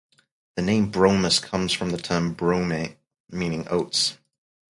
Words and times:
The 0.55 0.63
name 0.63 0.91
"Bromus" 0.91 1.39
comes 1.39 1.73
from 1.73 1.91
the 1.91 1.99
term 1.99 2.33
brome, 2.33 2.95
meaning 3.29 3.67
oats. 3.69 4.17